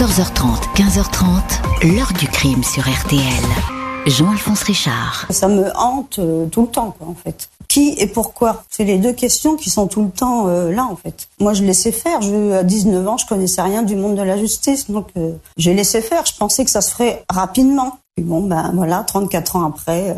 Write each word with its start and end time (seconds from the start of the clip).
14h30, 0.00 0.76
15h30, 0.76 1.94
l'heure 1.94 2.10
du 2.18 2.26
crime 2.26 2.64
sur 2.64 2.84
RTL. 2.84 3.20
Jean-Alphonse 4.06 4.62
Richard. 4.62 5.26
Ça 5.28 5.46
me 5.46 5.70
hante 5.76 6.18
euh, 6.18 6.46
tout 6.46 6.62
le 6.62 6.68
temps, 6.68 6.96
quoi, 6.98 7.08
en 7.08 7.14
fait. 7.14 7.50
Qui 7.68 7.96
et 7.98 8.06
pourquoi? 8.06 8.64
C'est 8.70 8.84
les 8.84 8.96
deux 8.96 9.12
questions 9.12 9.56
qui 9.56 9.68
sont 9.68 9.88
tout 9.88 10.02
le 10.02 10.08
temps 10.08 10.48
euh, 10.48 10.72
là, 10.72 10.88
en 10.90 10.96
fait. 10.96 11.28
Moi, 11.38 11.52
je 11.52 11.64
laissais 11.64 11.92
faire. 11.92 12.22
Je, 12.22 12.52
à 12.52 12.62
19 12.62 13.06
ans, 13.06 13.18
je 13.18 13.26
connaissais 13.26 13.60
rien 13.60 13.82
du 13.82 13.94
monde 13.94 14.14
de 14.14 14.22
la 14.22 14.38
justice, 14.38 14.90
donc 14.90 15.08
euh, 15.18 15.32
j'ai 15.58 15.74
laissé 15.74 16.00
faire. 16.00 16.24
Je 16.24 16.32
pensais 16.34 16.64
que 16.64 16.70
ça 16.70 16.80
se 16.80 16.92
ferait 16.92 17.22
rapidement. 17.28 17.98
Et 18.16 18.22
bon, 18.22 18.40
ben 18.40 18.72
voilà, 18.74 19.04
34 19.06 19.56
ans 19.56 19.66
après. 19.66 20.16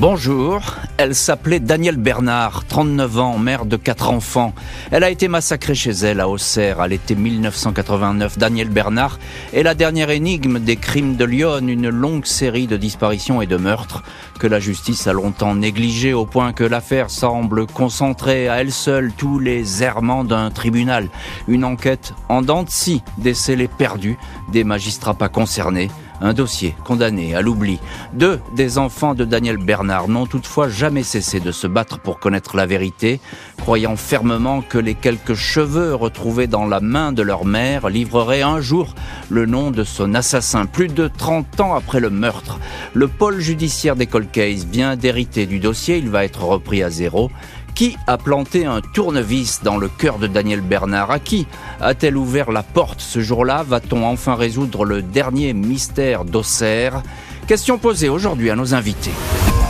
Bonjour, 0.00 0.60
elle 0.96 1.12
s'appelait 1.12 1.58
Danielle 1.58 1.96
Bernard, 1.96 2.64
39 2.66 3.18
ans, 3.18 3.36
mère 3.36 3.66
de 3.66 3.74
quatre 3.74 4.10
enfants. 4.10 4.54
Elle 4.92 5.02
a 5.02 5.10
été 5.10 5.26
massacrée 5.26 5.74
chez 5.74 5.90
elle 5.90 6.20
à 6.20 6.28
Auxerre 6.28 6.80
à 6.80 6.86
l'été 6.86 7.16
1989. 7.16 8.38
Danielle 8.38 8.68
Bernard 8.68 9.18
est 9.52 9.64
la 9.64 9.74
dernière 9.74 10.10
énigme 10.10 10.60
des 10.60 10.76
crimes 10.76 11.16
de 11.16 11.24
Lyon, 11.24 11.66
une 11.66 11.88
longue 11.88 12.26
série 12.26 12.68
de 12.68 12.76
disparitions 12.76 13.42
et 13.42 13.48
de 13.48 13.56
meurtres 13.56 14.04
que 14.38 14.46
la 14.46 14.60
justice 14.60 15.08
a 15.08 15.12
longtemps 15.12 15.56
négligé 15.56 16.12
au 16.12 16.26
point 16.26 16.52
que 16.52 16.62
l'affaire 16.62 17.10
semble 17.10 17.66
concentrer 17.66 18.48
à 18.48 18.60
elle 18.60 18.70
seule 18.70 19.10
tous 19.16 19.40
les 19.40 19.82
errements 19.82 20.22
d'un 20.22 20.52
tribunal. 20.52 21.08
Une 21.48 21.64
enquête 21.64 22.14
en 22.28 22.40
dents 22.40 22.62
de 22.62 22.70
scie, 22.70 23.02
des 23.18 23.34
scellés 23.34 23.66
perdus, 23.66 24.16
des 24.52 24.62
magistrats 24.62 25.14
pas 25.14 25.28
concernés, 25.28 25.90
un 26.20 26.32
dossier 26.32 26.74
condamné 26.84 27.34
à 27.34 27.42
l'oubli. 27.42 27.78
Deux 28.12 28.40
des 28.54 28.78
enfants 28.78 29.14
de 29.14 29.24
Daniel 29.24 29.56
Bernard 29.56 30.08
n'ont 30.08 30.26
toutefois 30.26 30.68
jamais 30.68 31.02
cessé 31.02 31.40
de 31.40 31.52
se 31.52 31.66
battre 31.66 31.98
pour 31.98 32.18
connaître 32.18 32.56
la 32.56 32.66
vérité, 32.66 33.20
croyant 33.58 33.96
fermement 33.96 34.62
que 34.62 34.78
les 34.78 34.94
quelques 34.94 35.34
cheveux 35.34 35.94
retrouvés 35.94 36.46
dans 36.46 36.66
la 36.66 36.80
main 36.80 37.12
de 37.12 37.22
leur 37.22 37.44
mère 37.44 37.88
livreraient 37.88 38.42
un 38.42 38.60
jour 38.60 38.94
le 39.28 39.46
nom 39.46 39.70
de 39.70 39.84
son 39.84 40.14
assassin. 40.14 40.66
Plus 40.66 40.88
de 40.88 41.08
30 41.08 41.60
ans 41.60 41.74
après 41.74 42.00
le 42.00 42.10
meurtre, 42.10 42.58
le 42.94 43.08
pôle 43.08 43.40
judiciaire 43.40 43.96
d'école 43.96 44.26
Case 44.26 44.66
vient 44.66 44.96
d'hériter 44.96 45.46
du 45.46 45.58
dossier, 45.58 45.98
il 45.98 46.08
va 46.08 46.24
être 46.24 46.42
repris 46.44 46.82
à 46.82 46.90
zéro. 46.90 47.30
Qui 47.78 47.96
a 48.08 48.18
planté 48.18 48.66
un 48.66 48.80
tournevis 48.80 49.60
dans 49.62 49.76
le 49.76 49.88
cœur 49.88 50.18
de 50.18 50.26
Daniel 50.26 50.62
Bernard? 50.62 51.12
À 51.12 51.20
qui 51.20 51.46
a-t-elle 51.80 52.16
ouvert 52.16 52.50
la 52.50 52.64
porte 52.64 53.00
ce 53.00 53.20
jour-là? 53.20 53.62
Va-t-on 53.62 54.04
enfin 54.04 54.34
résoudre 54.34 54.84
le 54.84 55.00
dernier 55.00 55.52
mystère 55.52 56.24
d'Auxerre? 56.24 57.04
Question 57.46 57.78
posée 57.78 58.08
aujourd'hui 58.08 58.50
à 58.50 58.56
nos 58.56 58.74
invités. 58.74 59.12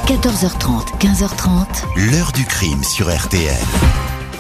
14h30, 0.07 0.99
15h30. 0.99 2.11
L'heure 2.11 2.33
du 2.33 2.47
crime 2.47 2.83
sur 2.83 3.15
RTL. 3.15 3.53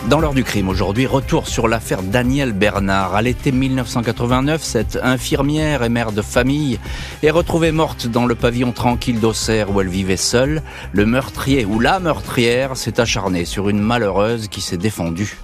Dans 0.08 0.20
l'heure 0.20 0.32
du 0.32 0.42
crime 0.42 0.70
aujourd'hui, 0.70 1.04
retour 1.04 1.48
sur 1.48 1.68
l'affaire 1.68 2.02
Daniel 2.02 2.54
Bernard. 2.54 3.14
À 3.14 3.20
l'été 3.20 3.52
1989, 3.52 4.62
cette 4.62 4.98
infirmière 5.02 5.82
et 5.82 5.90
mère 5.90 6.12
de 6.12 6.22
famille 6.22 6.80
est 7.22 7.30
retrouvée 7.30 7.72
morte 7.72 8.06
dans 8.06 8.24
le 8.24 8.34
pavillon 8.34 8.72
tranquille 8.72 9.20
d'Auxerre 9.20 9.70
où 9.70 9.82
elle 9.82 9.88
vivait 9.88 10.16
seule. 10.16 10.62
Le 10.92 11.04
meurtrier 11.04 11.66
ou 11.66 11.78
la 11.78 12.00
meurtrière 12.00 12.74
s'est 12.74 13.00
acharné 13.00 13.44
sur 13.44 13.68
une 13.68 13.80
malheureuse 13.80 14.48
qui 14.48 14.62
s'est 14.62 14.78
défendue. 14.78 15.36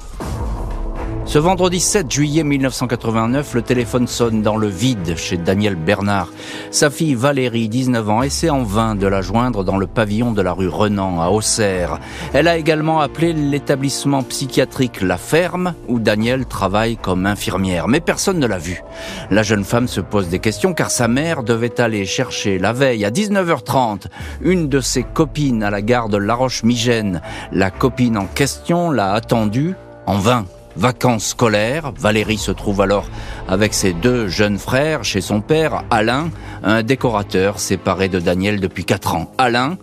Ce 1.26 1.38
vendredi 1.38 1.80
7 1.80 2.12
juillet 2.12 2.44
1989, 2.44 3.54
le 3.54 3.62
téléphone 3.62 4.06
sonne 4.06 4.42
dans 4.42 4.58
le 4.58 4.68
vide 4.68 5.16
chez 5.16 5.38
Daniel 5.38 5.74
Bernard. 5.74 6.28
Sa 6.70 6.90
fille 6.90 7.14
Valérie, 7.14 7.68
19 7.68 8.10
ans, 8.10 8.22
essaie 8.22 8.50
en 8.50 8.62
vain 8.62 8.94
de 8.94 9.06
la 9.06 9.22
joindre 9.22 9.64
dans 9.64 9.78
le 9.78 9.86
pavillon 9.86 10.32
de 10.32 10.42
la 10.42 10.52
rue 10.52 10.68
Renan 10.68 11.22
à 11.22 11.30
Auxerre. 11.30 11.98
Elle 12.34 12.46
a 12.46 12.58
également 12.58 13.00
appelé 13.00 13.32
l'établissement 13.32 14.22
psychiatrique 14.22 15.00
La 15.00 15.16
Ferme 15.16 15.74
où 15.88 15.98
Daniel 15.98 16.44
travaille 16.44 16.98
comme 16.98 17.26
infirmière. 17.26 17.88
Mais 17.88 18.00
personne 18.00 18.38
ne 18.38 18.46
l'a 18.46 18.58
vue. 18.58 18.82
La 19.30 19.42
jeune 19.42 19.64
femme 19.64 19.88
se 19.88 20.02
pose 20.02 20.28
des 20.28 20.40
questions 20.40 20.74
car 20.74 20.90
sa 20.90 21.08
mère 21.08 21.42
devait 21.42 21.80
aller 21.80 22.04
chercher 22.04 22.58
la 22.58 22.74
veille 22.74 23.04
à 23.04 23.10
19h30 23.10 24.04
une 24.42 24.68
de 24.68 24.80
ses 24.80 25.02
copines 25.02 25.62
à 25.62 25.70
la 25.70 25.80
gare 25.80 26.10
de 26.10 26.18
La 26.18 26.34
Roche-Migène. 26.34 27.22
La 27.50 27.70
copine 27.70 28.18
en 28.18 28.26
question 28.26 28.90
l'a 28.90 29.12
attendue 29.12 29.74
en 30.06 30.18
vain 30.18 30.44
vacances 30.76 31.28
scolaires. 31.28 31.92
Valérie 31.98 32.38
se 32.38 32.50
trouve 32.52 32.80
alors 32.80 33.08
avec 33.48 33.74
ses 33.74 33.92
deux 33.92 34.28
jeunes 34.28 34.58
frères 34.58 35.04
chez 35.04 35.20
son 35.20 35.40
père, 35.40 35.84
Alain, 35.90 36.30
un 36.62 36.82
décorateur 36.82 37.58
séparé 37.58 38.08
de 38.08 38.20
Daniel 38.20 38.60
depuis 38.60 38.84
quatre 38.84 39.14
ans. 39.14 39.32
Alain, 39.38 39.76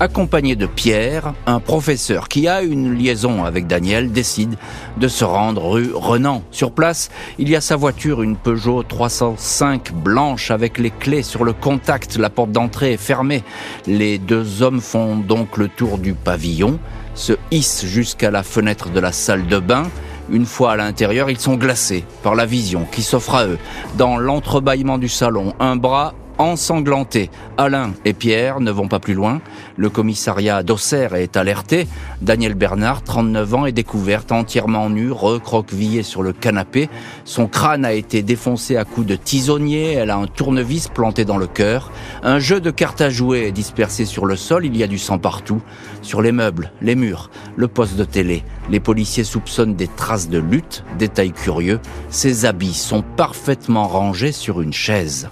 accompagné 0.00 0.56
de 0.56 0.66
Pierre, 0.66 1.34
un 1.46 1.60
professeur 1.60 2.28
qui 2.28 2.48
a 2.48 2.62
une 2.62 2.94
liaison 2.94 3.44
avec 3.44 3.66
Daniel, 3.66 4.12
décide 4.12 4.56
de 4.96 5.08
se 5.08 5.24
rendre 5.24 5.68
rue 5.68 5.90
Renan. 5.94 6.42
Sur 6.50 6.72
place, 6.72 7.10
il 7.38 7.48
y 7.48 7.56
a 7.56 7.60
sa 7.60 7.76
voiture, 7.76 8.22
une 8.22 8.36
Peugeot 8.36 8.82
305 8.82 9.92
blanche 9.92 10.50
avec 10.50 10.78
les 10.78 10.90
clés 10.90 11.22
sur 11.22 11.44
le 11.44 11.52
contact. 11.52 12.16
La 12.16 12.30
porte 12.30 12.52
d'entrée 12.52 12.92
est 12.92 12.96
fermée. 12.96 13.42
Les 13.86 14.18
deux 14.18 14.62
hommes 14.62 14.80
font 14.80 15.16
donc 15.16 15.56
le 15.56 15.68
tour 15.68 15.98
du 15.98 16.14
pavillon, 16.14 16.78
se 17.14 17.32
hissent 17.50 17.84
jusqu'à 17.84 18.30
la 18.30 18.42
fenêtre 18.42 18.90
de 18.90 19.00
la 19.00 19.12
salle 19.12 19.46
de 19.46 19.58
bain, 19.58 19.84
une 20.30 20.46
fois 20.46 20.72
à 20.72 20.76
l'intérieur, 20.76 21.30
ils 21.30 21.38
sont 21.38 21.54
glacés 21.54 22.04
par 22.22 22.34
la 22.34 22.46
vision 22.46 22.86
qui 22.90 23.02
s'offre 23.02 23.34
à 23.34 23.46
eux. 23.46 23.58
Dans 23.96 24.16
l'entrebâillement 24.16 24.98
du 24.98 25.08
salon, 25.08 25.54
un 25.60 25.76
bras 25.76 26.14
ensanglanté. 26.38 27.30
Alain 27.56 27.92
et 28.04 28.12
Pierre 28.12 28.60
ne 28.60 28.70
vont 28.70 28.88
pas 28.88 29.00
plus 29.00 29.14
loin. 29.14 29.40
Le 29.76 29.90
commissariat 29.90 30.62
d'Auxerre 30.62 31.14
est 31.14 31.36
alerté. 31.36 31.86
Daniel 32.22 32.54
Bernard, 32.54 33.02
39 33.02 33.54
ans, 33.54 33.66
est 33.66 33.72
découverte 33.72 34.32
entièrement 34.32 34.88
nue, 34.88 35.10
recroquevillée 35.10 36.02
sur 36.02 36.22
le 36.22 36.32
canapé. 36.32 36.88
Son 37.24 37.46
crâne 37.46 37.84
a 37.84 37.92
été 37.92 38.22
défoncé 38.22 38.76
à 38.76 38.84
coups 38.84 39.06
de 39.06 39.16
tisonnier. 39.16 39.92
Elle 39.92 40.10
a 40.10 40.16
un 40.16 40.26
tournevis 40.26 40.88
planté 40.88 41.24
dans 41.24 41.38
le 41.38 41.46
cœur. 41.46 41.90
Un 42.22 42.38
jeu 42.38 42.60
de 42.60 42.70
cartes 42.70 43.00
à 43.00 43.10
jouer 43.10 43.46
est 43.46 43.52
dispersé 43.52 44.04
sur 44.04 44.26
le 44.26 44.36
sol. 44.36 44.64
Il 44.64 44.76
y 44.76 44.82
a 44.82 44.86
du 44.86 44.98
sang 44.98 45.18
partout. 45.18 45.60
Sur 46.02 46.22
les 46.22 46.32
meubles, 46.32 46.72
les 46.80 46.94
murs, 46.94 47.30
le 47.56 47.68
poste 47.68 47.96
de 47.96 48.04
télé. 48.04 48.44
Les 48.70 48.80
policiers 48.80 49.24
soupçonnent 49.24 49.74
des 49.74 49.88
traces 49.88 50.28
de 50.28 50.38
lutte. 50.38 50.84
Détail 50.98 51.32
curieux, 51.32 51.80
ses 52.10 52.44
habits 52.46 52.74
sont 52.74 53.02
parfaitement 53.02 53.88
rangés 53.88 54.32
sur 54.32 54.60
une 54.60 54.72
chaise. 54.72 55.28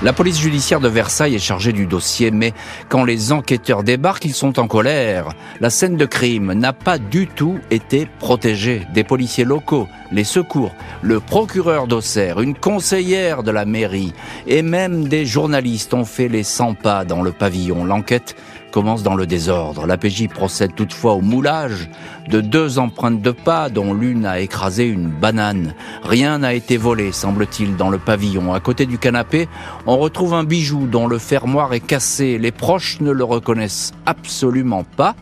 La 0.00 0.12
police 0.12 0.38
judiciaire 0.38 0.78
de 0.78 0.86
Versailles 0.86 1.34
est 1.34 1.40
chargée 1.40 1.72
du 1.72 1.86
dossier, 1.86 2.30
mais 2.30 2.52
quand 2.88 3.02
les 3.02 3.32
enquêteurs 3.32 3.82
débarquent, 3.82 4.26
ils 4.26 4.34
sont 4.34 4.60
en 4.60 4.68
colère. 4.68 5.30
La 5.60 5.70
scène 5.70 5.96
de 5.96 6.06
crime 6.06 6.52
n'a 6.52 6.72
pas 6.72 6.98
du 6.98 7.26
tout 7.26 7.58
été 7.72 8.06
protégée. 8.20 8.86
Des 8.94 9.02
policiers 9.02 9.44
locaux, 9.44 9.88
les 10.12 10.22
secours, 10.22 10.72
le 11.02 11.18
procureur 11.18 11.88
d'Auxerre, 11.88 12.40
une 12.40 12.54
conseillère 12.54 13.42
de 13.42 13.50
la 13.50 13.64
mairie 13.64 14.12
et 14.46 14.62
même 14.62 15.08
des 15.08 15.26
journalistes 15.26 15.92
ont 15.94 16.04
fait 16.04 16.28
les 16.28 16.44
100 16.44 16.74
pas 16.74 17.04
dans 17.04 17.22
le 17.22 17.32
pavillon. 17.32 17.84
L'enquête 17.84 18.36
commence 18.70 19.02
dans 19.02 19.14
le 19.14 19.26
désordre. 19.26 19.86
La 19.86 19.96
PJ 19.96 20.28
procède 20.28 20.74
toutefois 20.74 21.14
au 21.14 21.20
moulage 21.20 21.88
de 22.28 22.40
deux 22.40 22.78
empreintes 22.78 23.22
de 23.22 23.30
pas 23.30 23.68
dont 23.68 23.94
l'une 23.94 24.26
a 24.26 24.40
écrasé 24.40 24.86
une 24.86 25.08
banane. 25.08 25.74
Rien 26.02 26.38
n'a 26.38 26.54
été 26.54 26.76
volé, 26.76 27.12
semble-t-il, 27.12 27.76
dans 27.76 27.90
le 27.90 27.98
pavillon. 27.98 28.52
À 28.52 28.60
côté 28.60 28.86
du 28.86 28.98
canapé, 28.98 29.48
on 29.86 29.96
retrouve 29.98 30.34
un 30.34 30.44
bijou 30.44 30.86
dont 30.86 31.06
le 31.06 31.18
fermoir 31.18 31.72
est 31.74 31.80
cassé. 31.80 32.38
Les 32.38 32.52
proches 32.52 33.00
ne 33.00 33.10
le 33.10 33.24
reconnaissent 33.24 33.92
absolument 34.06 34.84
pas 34.84 35.14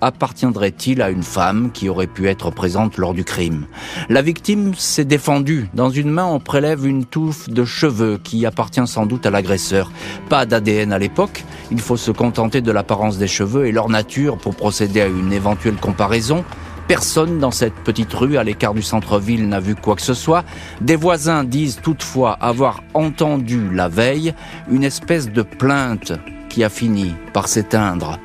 appartiendrait-il 0.00 1.02
à 1.02 1.10
une 1.10 1.22
femme 1.22 1.70
qui 1.72 1.88
aurait 1.88 2.06
pu 2.06 2.28
être 2.28 2.50
présente 2.50 2.96
lors 2.96 3.14
du 3.14 3.24
crime? 3.24 3.66
La 4.08 4.22
victime 4.22 4.74
s'est 4.74 5.04
défendue. 5.04 5.68
Dans 5.74 5.90
une 5.90 6.10
main, 6.10 6.26
on 6.26 6.40
prélève 6.40 6.86
une 6.86 7.04
touffe 7.04 7.48
de 7.48 7.64
cheveux 7.64 8.18
qui 8.22 8.46
appartient 8.46 8.86
sans 8.86 9.06
doute 9.06 9.26
à 9.26 9.30
l'agresseur. 9.30 9.90
Pas 10.28 10.46
d'ADN 10.46 10.92
à 10.92 10.98
l'époque, 10.98 11.44
il 11.70 11.80
faut 11.80 11.96
se 11.96 12.10
contenter 12.10 12.60
de 12.60 12.72
l'apparence 12.72 13.18
des 13.18 13.28
cheveux 13.28 13.66
et 13.66 13.72
leur 13.72 13.88
nature 13.88 14.38
pour 14.38 14.54
procéder 14.54 15.00
à 15.00 15.06
une 15.06 15.32
éventuelle 15.32 15.76
comparaison. 15.76 16.44
Personne 16.88 17.38
dans 17.38 17.52
cette 17.52 17.74
petite 17.74 18.12
rue 18.12 18.36
à 18.36 18.42
l'écart 18.42 18.74
du 18.74 18.82
centre-ville 18.82 19.48
n'a 19.48 19.60
vu 19.60 19.76
quoi 19.76 19.94
que 19.94 20.02
ce 20.02 20.14
soit. 20.14 20.44
Des 20.80 20.96
voisins 20.96 21.44
disent 21.44 21.78
toutefois 21.80 22.32
avoir 22.40 22.82
entendu 22.94 23.70
la 23.72 23.88
veille 23.88 24.34
une 24.68 24.82
espèce 24.82 25.30
de 25.30 25.42
plainte 25.42 26.12
qui 26.48 26.64
a 26.64 26.68
fini 26.68 27.14
par 27.32 27.46
s'éteindre. 27.46 28.18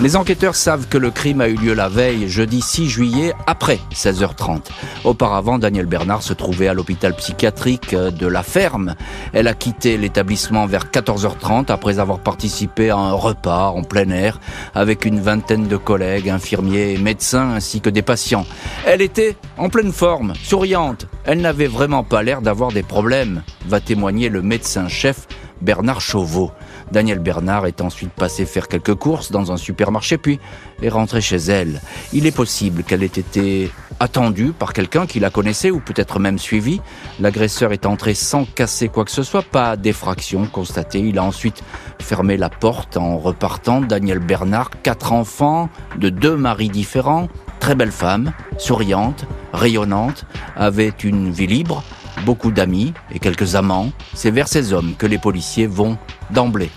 Les 0.00 0.16
enquêteurs 0.16 0.54
savent 0.54 0.88
que 0.88 0.96
le 0.96 1.10
crime 1.10 1.42
a 1.42 1.48
eu 1.48 1.56
lieu 1.56 1.74
la 1.74 1.90
veille, 1.90 2.26
jeudi 2.26 2.62
6 2.62 2.88
juillet, 2.88 3.34
après 3.46 3.78
16h30. 3.92 4.62
Auparavant, 5.04 5.58
Daniel 5.58 5.84
Bernard 5.84 6.22
se 6.22 6.32
trouvait 6.32 6.68
à 6.68 6.74
l'hôpital 6.74 7.14
psychiatrique 7.14 7.94
de 7.94 8.26
la 8.26 8.42
ferme. 8.42 8.94
Elle 9.34 9.46
a 9.46 9.52
quitté 9.52 9.98
l'établissement 9.98 10.64
vers 10.64 10.86
14h30 10.86 11.70
après 11.70 11.98
avoir 11.98 12.20
participé 12.20 12.88
à 12.88 12.96
un 12.96 13.12
repas 13.12 13.68
en 13.68 13.82
plein 13.82 14.08
air 14.08 14.40
avec 14.74 15.04
une 15.04 15.20
vingtaine 15.20 15.68
de 15.68 15.76
collègues, 15.76 16.30
infirmiers 16.30 16.94
et 16.94 16.98
médecins 16.98 17.50
ainsi 17.50 17.82
que 17.82 17.90
des 17.90 18.00
patients. 18.00 18.46
Elle 18.86 19.02
était 19.02 19.36
en 19.58 19.68
pleine 19.68 19.92
forme, 19.92 20.32
souriante. 20.42 21.08
Elle 21.26 21.42
n'avait 21.42 21.66
vraiment 21.66 22.04
pas 22.04 22.22
l'air 22.22 22.40
d'avoir 22.40 22.72
des 22.72 22.82
problèmes, 22.82 23.42
va 23.66 23.80
témoigner 23.80 24.30
le 24.30 24.40
médecin-chef 24.40 25.26
Bernard 25.60 26.00
Chauveau. 26.00 26.50
Danielle 26.90 27.18
Bernard 27.18 27.66
est 27.66 27.80
ensuite 27.80 28.12
passée 28.12 28.46
faire 28.46 28.68
quelques 28.68 28.94
courses 28.94 29.30
dans 29.30 29.52
un 29.52 29.56
supermarché 29.56 30.18
puis 30.18 30.40
est 30.82 30.88
rentrée 30.88 31.20
chez 31.20 31.36
elle. 31.36 31.80
Il 32.12 32.26
est 32.26 32.34
possible 32.34 32.82
qu'elle 32.82 33.02
ait 33.02 33.06
été 33.06 33.70
attendue 34.00 34.52
par 34.52 34.72
quelqu'un 34.72 35.06
qui 35.06 35.20
la 35.20 35.30
connaissait 35.30 35.70
ou 35.70 35.80
peut-être 35.80 36.18
même 36.18 36.38
suivie. 36.38 36.80
L'agresseur 37.20 37.72
est 37.72 37.86
entré 37.86 38.14
sans 38.14 38.44
casser 38.44 38.88
quoi 38.88 39.04
que 39.04 39.10
ce 39.10 39.22
soit, 39.22 39.42
pas 39.42 39.76
d'effraction 39.76 40.46
constatée. 40.46 41.00
Il 41.00 41.18
a 41.18 41.24
ensuite 41.24 41.62
fermé 42.00 42.36
la 42.36 42.48
porte 42.48 42.96
en 42.96 43.18
repartant. 43.18 43.80
Danielle 43.80 44.18
Bernard, 44.18 44.70
quatre 44.82 45.12
enfants 45.12 45.68
de 45.98 46.08
deux 46.08 46.36
maris 46.36 46.70
différents, 46.70 47.28
très 47.60 47.74
belle 47.74 47.92
femme, 47.92 48.32
souriante, 48.58 49.26
rayonnante, 49.52 50.24
avait 50.56 50.94
une 51.04 51.30
vie 51.30 51.46
libre, 51.46 51.84
beaucoup 52.20 52.50
d'amis 52.50 52.92
et 53.12 53.18
quelques 53.18 53.54
amants. 53.54 53.92
C'est 54.14 54.30
vers 54.30 54.48
ces 54.48 54.72
hommes 54.72 54.94
que 54.96 55.06
les 55.06 55.18
policiers 55.18 55.66
vont 55.66 55.98
d'emblée 56.30 56.70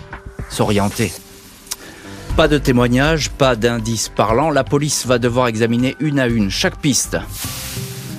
s'orienter. 0.50 1.12
Pas 2.36 2.48
de 2.48 2.58
témoignages, 2.58 3.30
pas 3.30 3.54
d'indices 3.54 4.08
parlants, 4.08 4.50
la 4.50 4.64
police 4.64 5.06
va 5.06 5.18
devoir 5.18 5.46
examiner 5.46 5.94
une 6.00 6.18
à 6.18 6.26
une 6.26 6.50
chaque 6.50 6.78
piste. 6.78 7.16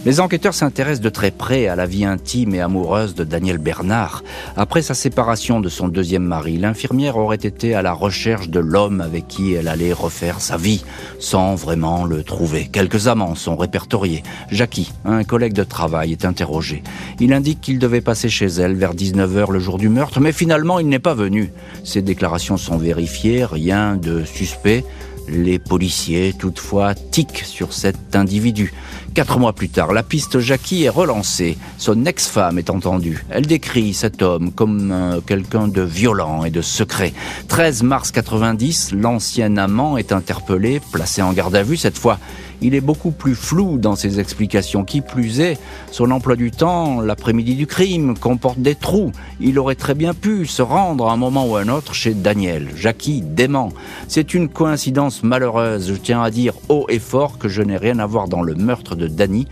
Les 0.05 0.19
enquêteurs 0.19 0.53
s'intéressent 0.53 1.01
de 1.01 1.09
très 1.09 1.31
près 1.31 1.67
à 1.67 1.75
la 1.75 1.87
vie 1.87 2.05
intime 2.05 2.53
et 2.53 2.61
amoureuse 2.61 3.15
de 3.15 3.23
Daniel 3.23 3.57
Bernard. 3.57 4.23
Après 4.55 4.83
sa 4.83 4.93
séparation 4.93 5.59
de 5.59 5.67
son 5.67 5.87
deuxième 5.87 6.23
mari, 6.23 6.59
l'infirmière 6.59 7.17
aurait 7.17 7.37
été 7.37 7.73
à 7.73 7.81
la 7.81 7.91
recherche 7.91 8.49
de 8.49 8.59
l'homme 8.59 9.01
avec 9.01 9.27
qui 9.27 9.53
elle 9.53 9.67
allait 9.67 9.93
refaire 9.93 10.41
sa 10.41 10.57
vie, 10.57 10.85
sans 11.19 11.55
vraiment 11.55 12.05
le 12.05 12.21
trouver. 12.21 12.69
Quelques 12.71 13.07
amants 13.07 13.33
sont 13.33 13.55
répertoriés. 13.55 14.21
Jackie, 14.51 14.93
un 15.05 15.23
collègue 15.23 15.53
de 15.53 15.63
travail, 15.63 16.11
est 16.11 16.25
interrogé. 16.25 16.83
Il 17.19 17.33
indique 17.33 17.61
qu'il 17.61 17.79
devait 17.79 17.99
passer 17.99 18.29
chez 18.29 18.45
elle 18.45 18.75
vers 18.75 18.93
19h 18.93 19.51
le 19.51 19.59
jour 19.59 19.79
du 19.79 19.89
meurtre, 19.89 20.19
mais 20.19 20.33
finalement 20.33 20.77
il 20.77 20.87
n'est 20.87 20.99
pas 20.99 21.15
venu. 21.15 21.51
Ses 21.83 22.03
déclarations 22.03 22.57
sont 22.57 22.77
vérifiées, 22.77 23.43
rien 23.43 23.95
de 23.95 24.23
suspect. 24.23 24.85
Les 25.27 25.57
policiers, 25.57 26.33
toutefois, 26.37 26.93
tiquent 26.93 27.43
sur 27.43 27.73
cet 27.73 28.15
individu. 28.15 28.71
Quatre 29.15 29.39
mois 29.39 29.53
plus 29.53 29.69
tard, 29.69 29.93
la 29.93 30.03
piste 30.03 30.39
Jackie 30.39 30.83
est 30.83 30.89
relancée. 30.89 31.57
Son 31.77 32.03
ex-femme 32.03 32.59
est 32.59 32.69
entendue. 32.69 33.25
Elle 33.29 33.45
décrit 33.47 33.93
cet 33.93 34.21
homme 34.21 34.51
comme 34.51 34.91
euh, 34.91 35.21
quelqu'un 35.25 35.69
de 35.69 35.81
violent 35.81 36.43
et 36.43 36.49
de 36.49 36.61
secret. 36.61 37.13
13 37.47 37.83
mars 37.83 38.11
90, 38.11 38.91
l'ancien 38.91 39.55
amant 39.55 39.95
est 39.95 40.11
interpellé, 40.11 40.81
placé 40.91 41.21
en 41.21 41.31
garde 41.31 41.55
à 41.55 41.63
vue. 41.63 41.77
Cette 41.77 41.97
fois, 41.97 42.19
il 42.61 42.75
est 42.75 42.81
beaucoup 42.81 43.11
plus 43.11 43.35
flou 43.35 43.77
dans 43.77 43.95
ses 43.95 44.19
explications. 44.19 44.83
Qui 44.83 45.01
plus 45.01 45.39
est, 45.39 45.57
son 45.91 46.11
emploi 46.11 46.35
du 46.35 46.51
temps, 46.51 46.99
l'après-midi 46.99 47.55
du 47.55 47.67
crime, 47.67 48.17
comporte 48.17 48.59
des 48.59 48.75
trous. 48.75 49.11
Il 49.39 49.59
aurait 49.59 49.75
très 49.75 49.93
bien 49.93 50.13
pu 50.13 50.45
se 50.45 50.61
rendre 50.61 51.07
à 51.07 51.13
un 51.13 51.17
moment 51.17 51.47
ou 51.47 51.55
à 51.55 51.61
un 51.61 51.69
autre 51.69 51.93
chez 51.93 52.13
Daniel. 52.13 52.69
Jackie 52.75 53.21
dément. 53.21 53.71
C'est 54.07 54.33
une 54.33 54.49
coïncidence 54.49 55.23
malheureuse. 55.23 55.87
Je 55.87 55.93
tiens 55.93 56.21
à 56.21 56.31
dire 56.31 56.53
haut 56.69 56.85
et 56.89 56.99
fort 56.99 57.37
que 57.37 57.47
je 57.47 57.61
n'ai 57.61 57.77
rien 57.77 57.99
à 57.99 58.05
voir 58.05 58.27
dans 58.27 58.41
le 58.41 58.55
meurtre 58.55 58.95
de 58.95 59.04
Danny 59.07 59.47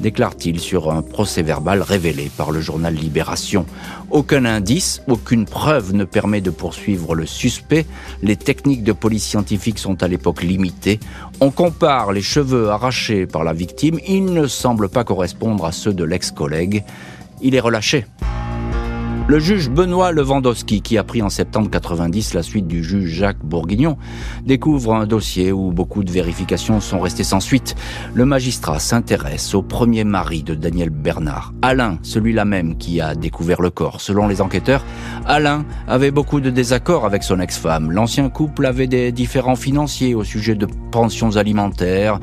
déclare-t-il 0.00 0.60
sur 0.60 0.90
un 0.90 1.02
procès 1.02 1.42
verbal 1.42 1.82
révélé 1.82 2.30
par 2.36 2.50
le 2.50 2.60
journal 2.60 2.94
Libération. 2.94 3.66
Aucun 4.10 4.44
indice, 4.44 5.02
aucune 5.08 5.44
preuve 5.44 5.92
ne 5.92 6.04
permet 6.04 6.40
de 6.40 6.50
poursuivre 6.50 7.14
le 7.14 7.26
suspect. 7.26 7.86
Les 8.22 8.36
techniques 8.36 8.84
de 8.84 8.92
police 8.92 9.24
scientifique 9.24 9.78
sont 9.78 10.02
à 10.02 10.08
l'époque 10.08 10.42
limitées. 10.42 11.00
On 11.40 11.50
compare 11.50 12.12
les 12.12 12.22
cheveux 12.22 12.70
arrachés 12.70 13.26
par 13.26 13.44
la 13.44 13.52
victime. 13.52 13.98
Ils 14.06 14.24
ne 14.24 14.46
semblent 14.46 14.88
pas 14.88 15.04
correspondre 15.04 15.64
à 15.64 15.72
ceux 15.72 15.92
de 15.92 16.04
l'ex-collègue. 16.04 16.84
Il 17.42 17.54
est 17.54 17.60
relâché. 17.60 18.06
Le 19.28 19.38
juge 19.38 19.68
Benoît 19.68 20.10
Lewandowski, 20.10 20.80
qui 20.80 20.96
a 20.96 21.04
pris 21.04 21.20
en 21.20 21.28
septembre 21.28 21.68
90 21.68 22.32
la 22.32 22.42
suite 22.42 22.66
du 22.66 22.82
juge 22.82 23.10
Jacques 23.10 23.44
Bourguignon, 23.44 23.98
découvre 24.46 24.94
un 24.94 25.06
dossier 25.06 25.52
où 25.52 25.70
beaucoup 25.70 26.02
de 26.02 26.10
vérifications 26.10 26.80
sont 26.80 26.98
restées 26.98 27.24
sans 27.24 27.38
suite. 27.38 27.74
Le 28.14 28.24
magistrat 28.24 28.78
s'intéresse 28.78 29.54
au 29.54 29.60
premier 29.60 30.04
mari 30.04 30.42
de 30.42 30.54
Daniel 30.54 30.88
Bernard, 30.88 31.52
Alain, 31.60 31.98
celui-là 32.00 32.46
même 32.46 32.78
qui 32.78 33.02
a 33.02 33.14
découvert 33.14 33.60
le 33.60 33.68
corps. 33.68 34.00
Selon 34.00 34.28
les 34.28 34.40
enquêteurs, 34.40 34.82
Alain 35.26 35.66
avait 35.86 36.10
beaucoup 36.10 36.40
de 36.40 36.48
désaccords 36.48 37.04
avec 37.04 37.22
son 37.22 37.38
ex-femme. 37.38 37.90
L'ancien 37.90 38.30
couple 38.30 38.64
avait 38.64 38.86
des 38.86 39.12
différends 39.12 39.56
financiers 39.56 40.14
au 40.14 40.24
sujet 40.24 40.54
de 40.54 40.66
pensions 40.90 41.36
alimentaires 41.36 42.18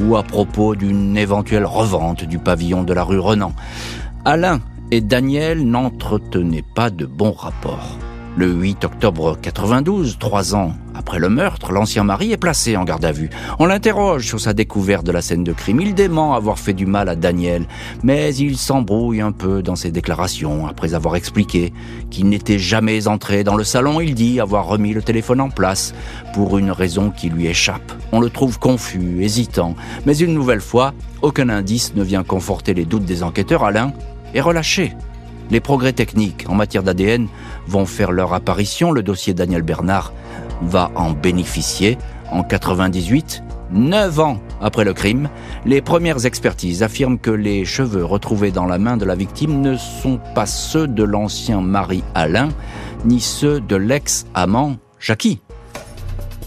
ou 0.00 0.16
à 0.16 0.22
propos 0.22 0.74
d'une 0.74 1.18
éventuelle 1.18 1.66
revente 1.66 2.24
du 2.24 2.38
pavillon 2.38 2.82
de 2.82 2.94
la 2.94 3.02
rue 3.02 3.18
Renan. 3.18 3.52
Alain 4.24 4.60
et 4.90 5.00
Daniel 5.00 5.66
n'entretenait 5.66 6.64
pas 6.74 6.90
de 6.90 7.06
bons 7.06 7.32
rapports. 7.32 7.98
Le 8.36 8.52
8 8.52 8.84
octobre 8.84 9.38
92, 9.40 10.18
trois 10.18 10.54
ans 10.54 10.72
après 10.94 11.18
le 11.18 11.28
meurtre, 11.28 11.72
l'ancien 11.72 12.04
mari 12.04 12.32
est 12.32 12.38
placé 12.38 12.76
en 12.76 12.84
garde 12.84 13.04
à 13.04 13.12
vue. 13.12 13.28
On 13.58 13.66
l'interroge 13.66 14.26
sur 14.26 14.40
sa 14.40 14.54
découverte 14.54 15.04
de 15.04 15.12
la 15.12 15.20
scène 15.20 15.44
de 15.44 15.52
crime. 15.52 15.80
Il 15.80 15.94
dément 15.94 16.34
avoir 16.34 16.58
fait 16.58 16.72
du 16.72 16.86
mal 16.86 17.08
à 17.10 17.16
Daniel, 17.16 17.66
mais 18.02 18.34
il 18.34 18.56
s'embrouille 18.56 19.20
un 19.20 19.32
peu 19.32 19.62
dans 19.62 19.76
ses 19.76 19.90
déclarations. 19.90 20.66
Après 20.66 20.94
avoir 20.94 21.16
expliqué 21.16 21.72
qu'il 22.10 22.28
n'était 22.28 22.58
jamais 22.58 23.08
entré 23.08 23.44
dans 23.44 23.56
le 23.56 23.64
salon, 23.64 24.00
il 24.00 24.14
dit 24.14 24.40
avoir 24.40 24.66
remis 24.66 24.94
le 24.94 25.02
téléphone 25.02 25.40
en 25.40 25.50
place 25.50 25.94
pour 26.32 26.56
une 26.56 26.70
raison 26.70 27.10
qui 27.10 27.28
lui 27.28 27.46
échappe. 27.46 27.92
On 28.12 28.20
le 28.20 28.30
trouve 28.30 28.58
confus, 28.58 29.22
hésitant, 29.22 29.76
mais 30.06 30.16
une 30.16 30.32
nouvelle 30.32 30.62
fois, 30.62 30.94
aucun 31.20 31.50
indice 31.50 31.94
ne 31.94 32.02
vient 32.02 32.24
conforter 32.24 32.72
les 32.72 32.84
doutes 32.86 33.04
des 33.04 33.22
enquêteurs. 33.22 33.64
Alain 33.64 33.92
est 34.36 34.40
relâché. 34.40 34.92
Les 35.50 35.60
progrès 35.60 35.92
techniques 35.92 36.44
en 36.48 36.54
matière 36.54 36.82
d'ADN 36.82 37.28
vont 37.66 37.86
faire 37.86 38.12
leur 38.12 38.34
apparition. 38.34 38.92
Le 38.92 39.02
dossier 39.02 39.32
Daniel 39.34 39.62
Bernard 39.62 40.12
va 40.62 40.90
en 40.94 41.12
bénéficier. 41.12 41.98
En 42.32 42.42
98, 42.42 43.44
neuf 43.70 44.18
ans 44.18 44.40
après 44.60 44.84
le 44.84 44.92
crime, 44.92 45.28
les 45.64 45.80
premières 45.80 46.26
expertises 46.26 46.82
affirment 46.82 47.18
que 47.18 47.30
les 47.30 47.64
cheveux 47.64 48.04
retrouvés 48.04 48.50
dans 48.50 48.66
la 48.66 48.78
main 48.78 48.96
de 48.96 49.04
la 49.04 49.14
victime 49.14 49.60
ne 49.60 49.76
sont 49.76 50.18
pas 50.34 50.46
ceux 50.46 50.88
de 50.88 51.04
l'ancien 51.04 51.60
mari 51.60 52.02
Alain, 52.14 52.48
ni 53.04 53.20
ceux 53.20 53.60
de 53.60 53.76
l'ex-amant 53.76 54.76
Jackie. 54.98 55.40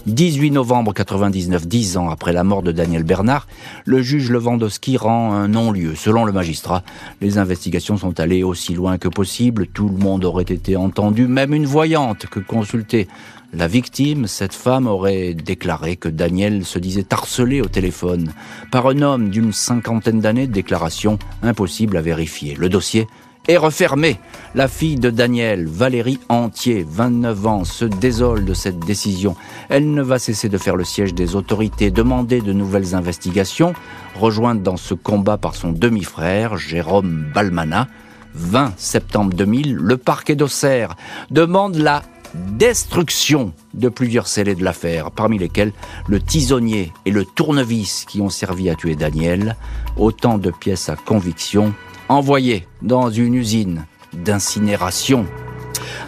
18 0.06 0.50
novembre 0.52 0.94
99, 0.94 1.66
dix 1.66 1.96
ans 1.98 2.08
après 2.08 2.32
la 2.32 2.42
mort 2.42 2.62
de 2.62 2.72
Daniel 2.72 3.02
Bernard, 3.02 3.46
le 3.84 4.00
juge 4.00 4.30
Lewandowski 4.30 4.96
rend 4.96 5.32
un 5.32 5.48
non-lieu. 5.48 5.94
Selon 5.94 6.24
le 6.24 6.32
magistrat, 6.32 6.82
les 7.20 7.36
investigations 7.36 7.98
sont 7.98 8.18
allées 8.18 8.42
aussi 8.42 8.72
loin 8.74 8.96
que 8.96 9.08
possible, 9.08 9.66
tout 9.66 9.88
le 9.88 9.96
monde 9.96 10.24
aurait 10.24 10.44
été 10.44 10.76
entendu, 10.76 11.26
même 11.26 11.52
une 11.52 11.66
voyante 11.66 12.26
que 12.26 12.40
consultait 12.40 13.08
la 13.52 13.66
victime, 13.66 14.26
cette 14.26 14.54
femme 14.54 14.86
aurait 14.86 15.34
déclaré 15.34 15.96
que 15.96 16.08
Daniel 16.08 16.64
se 16.64 16.78
disait 16.78 17.06
harcelé 17.10 17.60
au 17.60 17.66
téléphone 17.66 18.32
par 18.70 18.86
un 18.86 19.02
homme 19.02 19.28
d'une 19.28 19.52
cinquantaine 19.52 20.20
d'années, 20.20 20.46
déclaration 20.46 21.18
impossible 21.42 21.96
à 21.96 22.00
vérifier. 22.00 22.54
Le 22.54 22.68
dossier 22.68 23.06
est 23.50 23.56
refermée. 23.56 24.18
La 24.54 24.68
fille 24.68 24.96
de 24.96 25.10
Daniel, 25.10 25.66
Valérie 25.66 26.20
Entier, 26.28 26.86
29 26.88 27.46
ans, 27.46 27.64
se 27.64 27.84
désole 27.84 28.44
de 28.44 28.54
cette 28.54 28.78
décision. 28.78 29.34
Elle 29.68 29.92
ne 29.92 30.02
va 30.02 30.18
cesser 30.20 30.48
de 30.48 30.56
faire 30.56 30.76
le 30.76 30.84
siège 30.84 31.14
des 31.14 31.34
autorités, 31.34 31.90
demander 31.90 32.40
de 32.40 32.52
nouvelles 32.52 32.94
investigations, 32.94 33.74
rejointe 34.14 34.62
dans 34.62 34.76
ce 34.76 34.94
combat 34.94 35.36
par 35.36 35.56
son 35.56 35.72
demi-frère, 35.72 36.56
Jérôme 36.56 37.26
Balmana. 37.34 37.88
20 38.34 38.74
septembre 38.76 39.34
2000, 39.34 39.74
le 39.74 39.96
parquet 39.96 40.36
d'Auxerre 40.36 40.94
demande 41.32 41.74
la 41.74 42.02
destruction 42.34 43.52
de 43.74 43.88
plusieurs 43.88 44.28
scellés 44.28 44.54
de 44.54 44.62
l'affaire, 44.62 45.10
parmi 45.10 45.38
lesquels 45.38 45.72
le 46.06 46.20
tisonnier 46.20 46.92
et 47.04 47.10
le 47.10 47.24
tournevis 47.24 48.04
qui 48.08 48.20
ont 48.20 48.30
servi 48.30 48.70
à 48.70 48.76
tuer 48.76 48.94
Daniel, 48.94 49.56
autant 49.96 50.38
de 50.38 50.52
pièces 50.52 50.88
à 50.88 50.94
conviction 50.94 51.74
envoyé 52.10 52.66
dans 52.82 53.08
une 53.08 53.34
usine 53.34 53.86
d'incinération. 54.12 55.26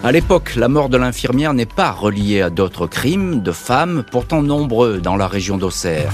À 0.02 0.10
l'époque, 0.10 0.56
la 0.56 0.66
mort 0.66 0.88
de 0.88 0.96
l'infirmière 0.96 1.54
n'est 1.54 1.64
pas 1.64 1.92
reliée 1.92 2.42
à 2.42 2.50
d'autres 2.50 2.88
crimes 2.88 3.40
de 3.40 3.52
femmes, 3.52 4.04
pourtant 4.10 4.42
nombreux 4.42 5.00
dans 5.00 5.14
la 5.14 5.28
région 5.28 5.58
d'Auxerre. 5.58 6.12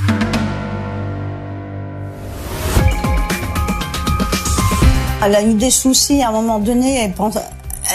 Elle 5.25 5.35
a 5.35 5.43
eu 5.43 5.55
des 5.55 5.71
soucis 5.71 6.23
à 6.23 6.29
un 6.29 6.33
moment 6.33 6.59
donné. 6.59 7.05
Elle, 7.05 7.13
pense, 7.13 7.39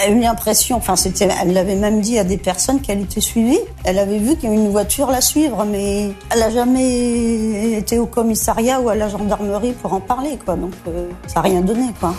a 0.02 0.08
eu 0.08 0.20
l'impression, 0.20 0.76
enfin, 0.76 0.96
c'était, 0.96 1.28
elle 1.40 1.52
l'avait 1.52 1.76
même 1.76 2.00
dit 2.00 2.18
à 2.18 2.24
des 2.24 2.36
personnes 2.36 2.80
qu'elle 2.80 3.00
était 3.00 3.20
suivie. 3.20 3.60
Elle 3.84 3.98
avait 3.98 4.18
vu 4.18 4.36
qu'il 4.36 4.44
y 4.50 4.52
avait 4.52 4.62
une 4.62 4.70
voiture 4.70 5.10
la 5.10 5.20
suivre, 5.20 5.64
mais 5.64 6.10
elle 6.30 6.38
n'a 6.38 6.50
jamais 6.50 7.72
été 7.72 7.98
au 7.98 8.06
commissariat 8.06 8.80
ou 8.80 8.88
à 8.88 8.94
la 8.94 9.08
gendarmerie 9.08 9.72
pour 9.72 9.92
en 9.92 10.00
parler, 10.00 10.38
quoi. 10.44 10.56
Donc, 10.56 10.72
euh, 10.88 11.08
ça 11.26 11.36
n'a 11.36 11.42
rien 11.42 11.60
donné, 11.60 11.86
quoi. 12.00 12.14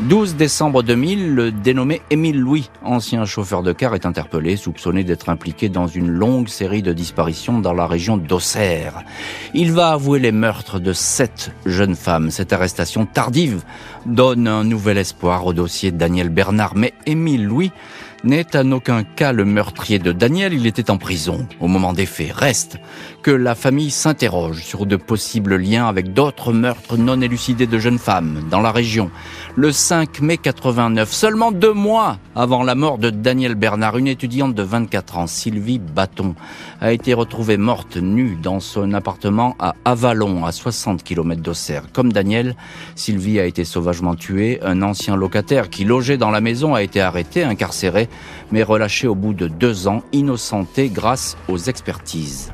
12 0.00 0.36
décembre 0.36 0.82
2000, 0.82 1.34
le 1.34 1.50
dénommé 1.50 2.02
Émile 2.10 2.38
Louis, 2.38 2.68
ancien 2.84 3.24
chauffeur 3.24 3.62
de 3.62 3.72
car, 3.72 3.94
est 3.94 4.04
interpellé, 4.04 4.56
soupçonné 4.56 5.04
d'être 5.04 5.30
impliqué 5.30 5.70
dans 5.70 5.86
une 5.86 6.10
longue 6.10 6.48
série 6.48 6.82
de 6.82 6.92
disparitions 6.92 7.60
dans 7.60 7.72
la 7.72 7.86
région 7.86 8.18
d'Auxerre. 8.18 9.02
Il 9.54 9.72
va 9.72 9.92
avouer 9.92 10.18
les 10.18 10.32
meurtres 10.32 10.80
de 10.80 10.92
sept 10.92 11.50
jeunes 11.64 11.96
femmes. 11.96 12.30
Cette 12.30 12.52
arrestation 12.52 13.06
tardive 13.06 13.62
donne 14.04 14.46
un 14.48 14.64
nouvel 14.64 14.98
espoir 14.98 15.46
au 15.46 15.54
dossier 15.54 15.92
de 15.92 15.96
Daniel 15.96 16.28
Bernard, 16.28 16.74
mais 16.76 16.92
Émile 17.06 17.46
Louis 17.46 17.72
n'est 18.26 18.56
en 18.56 18.72
aucun 18.72 19.04
cas 19.04 19.32
le 19.32 19.44
meurtrier 19.44 19.98
de 19.98 20.12
Daniel, 20.12 20.52
il 20.52 20.66
était 20.66 20.90
en 20.90 20.98
prison 20.98 21.46
au 21.60 21.68
moment 21.68 21.92
des 21.92 22.06
faits. 22.06 22.32
Reste 22.32 22.78
que 23.26 23.32
la 23.32 23.56
famille 23.56 23.90
s'interroge 23.90 24.62
sur 24.62 24.86
de 24.86 24.94
possibles 24.94 25.56
liens 25.56 25.88
avec 25.88 26.12
d'autres 26.12 26.52
meurtres 26.52 26.96
non 26.96 27.20
élucidés 27.20 27.66
de 27.66 27.76
jeunes 27.76 27.98
femmes 27.98 28.44
dans 28.52 28.60
la 28.60 28.70
région. 28.70 29.10
Le 29.56 29.72
5 29.72 30.20
mai 30.20 30.38
89, 30.38 31.10
seulement 31.12 31.50
deux 31.50 31.72
mois 31.72 32.18
avant 32.36 32.62
la 32.62 32.76
mort 32.76 32.98
de 32.98 33.10
Daniel 33.10 33.56
Bernard, 33.56 33.98
une 33.98 34.06
étudiante 34.06 34.54
de 34.54 34.62
24 34.62 35.18
ans, 35.18 35.26
Sylvie 35.26 35.80
Bâton, 35.80 36.36
a 36.80 36.92
été 36.92 37.14
retrouvée 37.14 37.56
morte 37.56 37.96
nue 37.96 38.38
dans 38.40 38.60
son 38.60 38.92
appartement 38.92 39.56
à 39.58 39.74
Avalon, 39.84 40.46
à 40.46 40.52
60 40.52 41.02
km 41.02 41.42
d'Auxerre. 41.42 41.82
Comme 41.92 42.12
Daniel, 42.12 42.54
Sylvie 42.94 43.40
a 43.40 43.44
été 43.46 43.64
sauvagement 43.64 44.14
tuée. 44.14 44.60
Un 44.62 44.82
ancien 44.82 45.16
locataire 45.16 45.68
qui 45.68 45.84
logeait 45.84 46.16
dans 46.16 46.30
la 46.30 46.40
maison 46.40 46.76
a 46.76 46.82
été 46.84 47.00
arrêté, 47.00 47.42
incarcéré, 47.42 48.08
mais 48.52 48.62
relâché 48.62 49.08
au 49.08 49.16
bout 49.16 49.34
de 49.34 49.48
deux 49.48 49.88
ans, 49.88 50.04
innocenté 50.12 50.90
grâce 50.90 51.36
aux 51.48 51.58
expertises. 51.58 52.52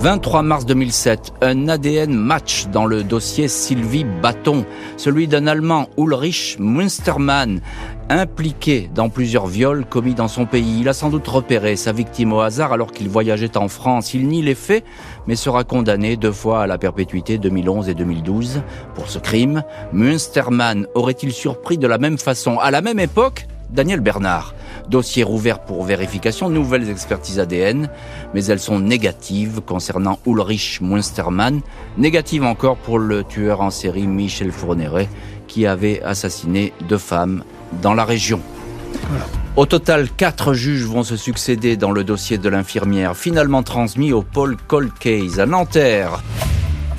23 0.00 0.42
mars 0.42 0.64
2007, 0.64 1.32
un 1.42 1.68
ADN 1.68 2.14
match 2.14 2.68
dans 2.68 2.86
le 2.86 3.02
dossier 3.02 3.48
Sylvie 3.48 4.04
Bâton, 4.04 4.64
celui 4.96 5.26
d'un 5.26 5.48
Allemand 5.48 5.88
Ulrich 5.98 6.56
Münstermann, 6.60 7.60
impliqué 8.08 8.88
dans 8.94 9.08
plusieurs 9.08 9.48
viols 9.48 9.84
commis 9.84 10.14
dans 10.14 10.28
son 10.28 10.46
pays. 10.46 10.82
Il 10.82 10.88
a 10.88 10.92
sans 10.92 11.10
doute 11.10 11.26
repéré 11.26 11.74
sa 11.74 11.90
victime 11.90 12.32
au 12.32 12.38
hasard 12.40 12.72
alors 12.72 12.92
qu'il 12.92 13.08
voyageait 13.08 13.56
en 13.56 13.66
France. 13.66 14.14
Il 14.14 14.28
nie 14.28 14.40
les 14.40 14.54
faits, 14.54 14.84
mais 15.26 15.34
sera 15.34 15.64
condamné 15.64 16.16
deux 16.16 16.32
fois 16.32 16.62
à 16.62 16.66
la 16.68 16.78
perpétuité 16.78 17.36
2011 17.36 17.88
et 17.88 17.94
2012 17.94 18.62
pour 18.94 19.10
ce 19.10 19.18
crime. 19.18 19.64
Münstermann 19.92 20.86
aurait-il 20.94 21.32
surpris 21.32 21.76
de 21.76 21.88
la 21.88 21.98
même 21.98 22.18
façon, 22.18 22.60
à 22.60 22.70
la 22.70 22.82
même 22.82 23.00
époque, 23.00 23.48
Daniel 23.70 23.98
Bernard? 23.98 24.54
Dossier 24.88 25.22
rouvert 25.22 25.60
pour 25.60 25.84
vérification, 25.84 26.48
nouvelles 26.48 26.88
expertises 26.88 27.38
ADN, 27.38 27.90
mais 28.32 28.44
elles 28.46 28.60
sont 28.60 28.80
négatives 28.80 29.60
concernant 29.60 30.18
Ulrich 30.26 30.80
Munstermann, 30.80 31.60
négatives 31.98 32.44
encore 32.44 32.76
pour 32.76 32.98
le 32.98 33.22
tueur 33.22 33.60
en 33.60 33.70
série 33.70 34.06
Michel 34.06 34.50
Fourneret, 34.50 35.08
qui 35.46 35.66
avait 35.66 36.02
assassiné 36.02 36.72
deux 36.88 36.98
femmes 36.98 37.44
dans 37.82 37.94
la 37.94 38.04
région. 38.04 38.40
Au 39.56 39.66
total, 39.66 40.08
quatre 40.16 40.54
juges 40.54 40.84
vont 40.84 41.02
se 41.02 41.16
succéder 41.16 41.76
dans 41.76 41.90
le 41.90 42.04
dossier 42.04 42.38
de 42.38 42.48
l'infirmière, 42.48 43.16
finalement 43.16 43.62
transmis 43.62 44.12
au 44.12 44.22
Paul 44.22 44.56
Cold 44.68 44.92
Case 44.98 45.40
à 45.40 45.46
Nanterre. 45.46 46.22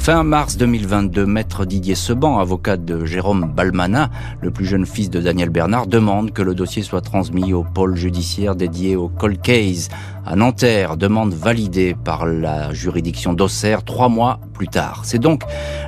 Fin 0.09 0.23
mars 0.23 0.57
2022, 0.57 1.27
maître 1.27 1.65
Didier 1.65 1.93
Seban, 1.93 2.39
avocat 2.39 2.77
de 2.77 3.05
Jérôme 3.05 3.53
Balmana, 3.55 4.09
le 4.41 4.49
plus 4.49 4.65
jeune 4.65 4.87
fils 4.87 5.11
de 5.11 5.21
Daniel 5.21 5.51
Bernard, 5.51 5.85
demande 5.85 6.31
que 6.31 6.41
le 6.41 6.55
dossier 6.55 6.81
soit 6.81 7.01
transmis 7.01 7.53
au 7.53 7.63
pôle 7.63 7.95
judiciaire 7.95 8.55
dédié 8.55 8.95
au 8.95 9.07
cold 9.07 9.39
case 9.39 9.89
à 10.25 10.35
Nanterre, 10.35 10.97
demande 10.97 11.33
validée 11.33 11.95
par 12.03 12.25
la 12.25 12.73
juridiction 12.73 13.33
d'Auxerre 13.33 13.83
trois 13.83 14.09
mois 14.09 14.39
plus 14.53 14.67
tard. 14.67 15.01
C'est 15.03 15.19
donc 15.19 15.43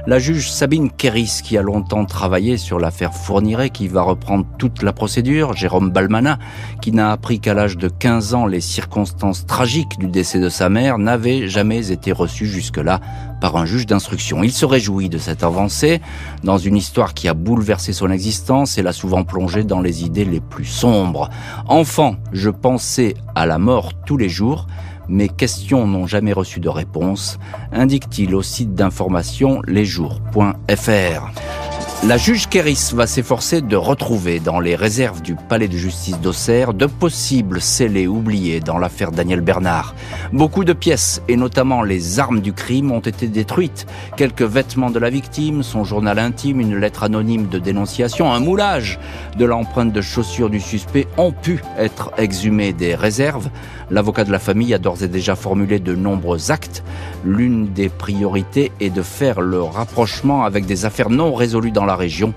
la 0.05 0.19
juge 0.19 0.51
Sabine 0.51 0.91
Kéris 0.91 1.41
qui 1.43 1.57
a 1.57 1.63
longtemps 1.63 2.05
travaillé 2.05 2.57
sur 2.57 2.79
l'affaire 2.79 3.15
Fourniret 3.15 3.71
qui 3.71 3.87
va 3.87 4.03
reprendre 4.03 4.45
toute 4.59 4.83
la 4.83 4.93
procédure. 4.93 5.53
Jérôme 5.53 5.89
Balmana, 5.89 6.37
qui 6.79 6.91
n'a 6.91 7.11
appris 7.11 7.39
qu'à 7.39 7.55
l'âge 7.55 7.77
de 7.77 7.87
15 7.87 8.35
ans 8.35 8.45
les 8.45 8.61
circonstances 8.61 9.47
tragiques 9.47 9.97
du 9.97 10.07
décès 10.07 10.39
de 10.39 10.49
sa 10.49 10.69
mère, 10.69 10.99
n'avait 10.99 11.47
jamais 11.47 11.91
été 11.91 12.11
reçu 12.11 12.45
jusque-là 12.45 12.99
par 13.41 13.57
un 13.57 13.65
juge 13.65 13.85
d'instruction. 13.85 14.43
Il 14.43 14.53
se 14.53 14.65
réjouit 14.65 15.09
de 15.09 15.17
cette 15.17 15.43
avancée 15.43 15.99
dans 16.43 16.57
une 16.57 16.77
histoire 16.77 17.13
qui 17.13 17.27
a 17.27 17.33
bouleversé 17.33 17.91
son 17.91 18.09
existence 18.09 18.77
et 18.77 18.83
l'a 18.83 18.93
souvent 18.93 19.25
plongé 19.25 19.65
dans 19.65 19.81
les 19.81 20.05
idées 20.05 20.23
les 20.23 20.39
plus 20.39 20.65
sombres. 20.65 21.29
Enfant, 21.67 22.15
je 22.31 22.49
pensais 22.49 23.15
à 23.35 23.45
la 23.45 23.57
mort 23.57 23.91
tous 24.05 24.15
les 24.15 24.29
jours. 24.29 24.67
Mes 25.09 25.27
questions 25.27 25.87
n'ont 25.87 26.07
jamais 26.07 26.31
reçu 26.31 26.61
de 26.61 26.69
réponse, 26.69 27.37
indique-t-il 27.73 28.33
au 28.35 28.43
site 28.43 28.75
d'information 28.75 29.61
lesjours.fr. 29.67 31.70
La 32.03 32.17
juge 32.17 32.49
Kéris 32.49 32.93
va 32.95 33.05
s'efforcer 33.05 33.61
de 33.61 33.75
retrouver 33.75 34.39
dans 34.39 34.59
les 34.59 34.75
réserves 34.75 35.21
du 35.21 35.35
palais 35.35 35.67
de 35.67 35.77
justice 35.77 36.19
d'Auxerre 36.19 36.73
de 36.73 36.87
possibles 36.87 37.61
scellés 37.61 38.07
oubliés 38.07 38.59
dans 38.59 38.79
l'affaire 38.79 39.11
Daniel 39.11 39.41
Bernard. 39.41 39.93
Beaucoup 40.33 40.63
de 40.63 40.73
pièces, 40.73 41.21
et 41.27 41.35
notamment 41.35 41.83
les 41.83 42.19
armes 42.19 42.41
du 42.41 42.53
crime, 42.53 42.91
ont 42.91 43.01
été 43.01 43.27
détruites. 43.27 43.85
Quelques 44.17 44.41
vêtements 44.41 44.89
de 44.89 44.97
la 44.97 45.11
victime, 45.11 45.61
son 45.61 45.83
journal 45.83 46.17
intime, 46.17 46.59
une 46.59 46.75
lettre 46.75 47.03
anonyme 47.03 47.47
de 47.49 47.59
dénonciation, 47.59 48.33
un 48.33 48.39
moulage 48.39 48.99
de 49.37 49.45
l'empreinte 49.45 49.93
de 49.93 50.01
chaussures 50.01 50.49
du 50.49 50.59
suspect 50.59 51.07
ont 51.17 51.31
pu 51.31 51.61
être 51.77 52.11
exhumés 52.17 52.73
des 52.73 52.95
réserves. 52.95 53.51
L'avocat 53.91 54.23
de 54.23 54.31
la 54.31 54.39
famille 54.39 54.73
a 54.73 54.79
d'ores 54.79 55.03
et 55.03 55.07
déjà 55.07 55.35
formulé 55.35 55.79
de 55.79 55.93
nombreux 55.93 56.49
actes. 56.49 56.83
L'une 57.23 57.67
des 57.67 57.89
priorités 57.89 58.71
est 58.79 58.89
de 58.89 59.01
faire 59.01 59.41
le 59.41 59.61
rapprochement 59.61 60.43
avec 60.43 60.65
des 60.65 60.85
affaires 60.85 61.09
non 61.09 61.33
résolues 61.33 61.71
dans 61.71 61.85
la 61.85 61.95
région 61.95 62.33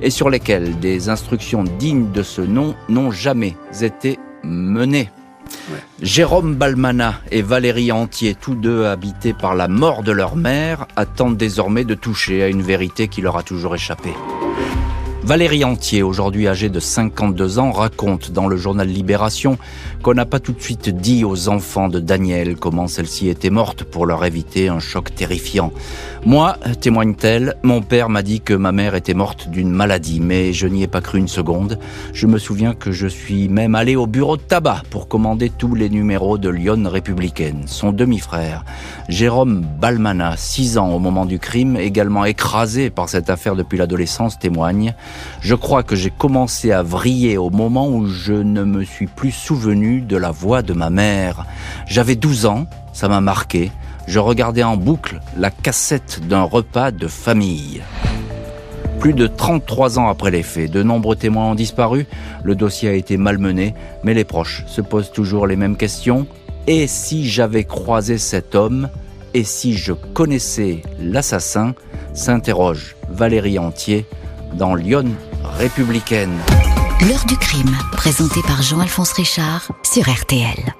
et 0.00 0.10
sur 0.10 0.30
lesquelles 0.30 0.78
des 0.78 1.08
instructions 1.08 1.64
dignes 1.64 2.12
de 2.12 2.22
ce 2.22 2.40
nom 2.40 2.74
n'ont 2.88 3.10
jamais 3.10 3.56
été 3.80 4.18
menées. 4.44 5.10
Jérôme 6.02 6.54
Balmana 6.54 7.14
et 7.32 7.42
Valérie 7.42 7.90
Antier, 7.90 8.34
tous 8.34 8.54
deux 8.54 8.84
habités 8.84 9.32
par 9.32 9.54
la 9.54 9.66
mort 9.66 10.02
de 10.02 10.12
leur 10.12 10.36
mère, 10.36 10.86
attendent 10.94 11.36
désormais 11.36 11.84
de 11.84 11.94
toucher 11.94 12.42
à 12.42 12.48
une 12.48 12.62
vérité 12.62 13.08
qui 13.08 13.22
leur 13.22 13.36
a 13.36 13.42
toujours 13.42 13.74
échappé. 13.74 14.10
Valérie 15.28 15.62
Antier, 15.62 16.02
aujourd'hui 16.02 16.48
âgée 16.48 16.70
de 16.70 16.80
52 16.80 17.58
ans, 17.58 17.70
raconte 17.70 18.30
dans 18.30 18.48
le 18.48 18.56
journal 18.56 18.88
Libération 18.88 19.58
qu'on 20.02 20.14
n'a 20.14 20.24
pas 20.24 20.40
tout 20.40 20.54
de 20.54 20.62
suite 20.62 20.88
dit 20.88 21.22
aux 21.22 21.50
enfants 21.50 21.88
de 21.88 22.00
Daniel 22.00 22.56
comment 22.56 22.86
celle-ci 22.86 23.28
était 23.28 23.50
morte 23.50 23.84
pour 23.84 24.06
leur 24.06 24.24
éviter 24.24 24.68
un 24.68 24.78
choc 24.78 25.14
terrifiant. 25.14 25.70
Moi, 26.24 26.56
témoigne-t-elle, 26.80 27.56
mon 27.62 27.82
père 27.82 28.08
m'a 28.08 28.22
dit 28.22 28.40
que 28.40 28.54
ma 28.54 28.72
mère 28.72 28.94
était 28.94 29.12
morte 29.12 29.50
d'une 29.50 29.70
maladie, 29.70 30.18
mais 30.18 30.54
je 30.54 30.66
n'y 30.66 30.82
ai 30.82 30.86
pas 30.86 31.02
cru 31.02 31.18
une 31.18 31.28
seconde. 31.28 31.78
Je 32.14 32.26
me 32.26 32.38
souviens 32.38 32.72
que 32.72 32.90
je 32.90 33.06
suis 33.06 33.50
même 33.50 33.74
allé 33.74 33.96
au 33.96 34.06
bureau 34.06 34.38
de 34.38 34.42
tabac 34.42 34.84
pour 34.88 35.08
commander 35.08 35.50
tous 35.50 35.74
les 35.74 35.90
numéros 35.90 36.38
de 36.38 36.48
Lyon 36.48 36.84
républicaine. 36.86 37.64
Son 37.66 37.92
demi-frère, 37.92 38.64
Jérôme 39.10 39.66
Balmana, 39.78 40.38
6 40.38 40.78
ans 40.78 40.88
au 40.88 40.98
moment 40.98 41.26
du 41.26 41.38
crime, 41.38 41.76
également 41.76 42.24
écrasé 42.24 42.88
par 42.88 43.10
cette 43.10 43.28
affaire 43.28 43.56
depuis 43.56 43.76
l'adolescence, 43.76 44.38
témoigne. 44.38 44.94
Je 45.40 45.54
crois 45.54 45.82
que 45.82 45.96
j'ai 45.96 46.10
commencé 46.10 46.72
à 46.72 46.82
vriller 46.82 47.38
au 47.38 47.50
moment 47.50 47.88
où 47.88 48.06
je 48.06 48.32
ne 48.32 48.64
me 48.64 48.84
suis 48.84 49.06
plus 49.06 49.32
souvenu 49.32 50.00
de 50.00 50.16
la 50.16 50.30
voix 50.30 50.62
de 50.62 50.72
ma 50.72 50.90
mère. 50.90 51.46
J'avais 51.86 52.16
12 52.16 52.46
ans, 52.46 52.66
ça 52.92 53.08
m'a 53.08 53.20
marqué. 53.20 53.70
Je 54.06 54.18
regardais 54.18 54.62
en 54.62 54.76
boucle 54.76 55.20
la 55.36 55.50
cassette 55.50 56.26
d'un 56.26 56.42
repas 56.42 56.90
de 56.90 57.06
famille. 57.06 57.82
Plus 59.00 59.12
de 59.12 59.26
33 59.26 59.98
ans 60.00 60.08
après 60.08 60.30
les 60.30 60.42
faits, 60.42 60.72
de 60.72 60.82
nombreux 60.82 61.14
témoins 61.14 61.50
ont 61.50 61.54
disparu, 61.54 62.06
le 62.42 62.56
dossier 62.56 62.88
a 62.88 62.94
été 62.94 63.16
malmené, 63.16 63.74
mais 64.02 64.12
les 64.12 64.24
proches 64.24 64.64
se 64.66 64.80
posent 64.80 65.12
toujours 65.12 65.46
les 65.46 65.56
mêmes 65.56 65.76
questions. 65.76 66.26
Et 66.66 66.86
si 66.86 67.28
j'avais 67.28 67.64
croisé 67.64 68.18
cet 68.18 68.54
homme? 68.54 68.88
Et 69.34 69.44
si 69.44 69.74
je 69.74 69.92
connaissais 69.92 70.82
l'assassin? 70.98 71.74
s'interroge 72.14 72.96
Valérie 73.08 73.58
Antier 73.58 74.04
dans 74.54 74.74
Lyon 74.74 75.14
républicaine. 75.44 76.36
L'heure 77.08 77.24
du 77.26 77.36
crime, 77.36 77.76
présenté 77.92 78.40
par 78.42 78.62
Jean-Alphonse 78.62 79.12
Richard 79.12 79.70
sur 79.82 80.08
RTL. 80.08 80.74